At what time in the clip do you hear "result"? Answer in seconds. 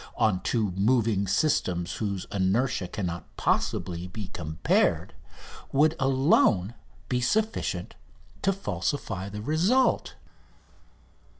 9.43-10.15